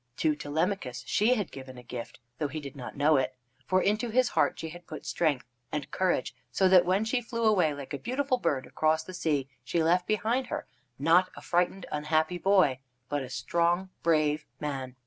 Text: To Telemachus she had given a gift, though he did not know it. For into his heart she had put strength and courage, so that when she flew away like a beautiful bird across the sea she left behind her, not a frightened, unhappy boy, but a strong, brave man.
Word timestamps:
To 0.17 0.35
Telemachus 0.35 1.03
she 1.05 1.35
had 1.35 1.51
given 1.51 1.77
a 1.77 1.83
gift, 1.83 2.19
though 2.39 2.47
he 2.47 2.59
did 2.59 2.75
not 2.75 2.97
know 2.97 3.17
it. 3.17 3.35
For 3.67 3.83
into 3.83 4.09
his 4.09 4.29
heart 4.29 4.57
she 4.59 4.69
had 4.69 4.87
put 4.87 5.05
strength 5.05 5.45
and 5.71 5.91
courage, 5.91 6.33
so 6.51 6.67
that 6.69 6.85
when 6.87 7.05
she 7.05 7.21
flew 7.21 7.43
away 7.45 7.75
like 7.75 7.93
a 7.93 7.99
beautiful 7.99 8.39
bird 8.39 8.65
across 8.65 9.03
the 9.03 9.13
sea 9.13 9.47
she 9.63 9.83
left 9.83 10.07
behind 10.07 10.47
her, 10.47 10.65
not 10.97 11.29
a 11.37 11.41
frightened, 11.43 11.85
unhappy 11.91 12.39
boy, 12.39 12.79
but 13.09 13.21
a 13.21 13.29
strong, 13.29 13.91
brave 14.01 14.47
man. 14.59 14.95